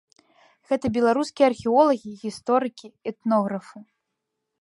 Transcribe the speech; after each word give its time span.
Гэта 0.69 0.89
беларускія 0.95 1.45
археолагі, 1.51 2.09
гісторыкі, 2.23 2.87
этнографы. 3.13 3.77